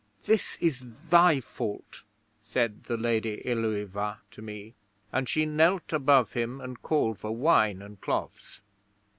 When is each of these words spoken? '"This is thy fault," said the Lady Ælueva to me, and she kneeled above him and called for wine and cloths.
'"This 0.23 0.57
is 0.59 0.83
thy 1.11 1.39
fault," 1.39 2.01
said 2.41 2.85
the 2.85 2.97
Lady 2.97 3.43
Ælueva 3.45 4.17
to 4.31 4.41
me, 4.41 4.73
and 5.13 5.29
she 5.29 5.45
kneeled 5.45 5.93
above 5.93 6.33
him 6.33 6.59
and 6.59 6.81
called 6.81 7.19
for 7.19 7.29
wine 7.35 7.83
and 7.83 8.01
cloths. 8.01 8.61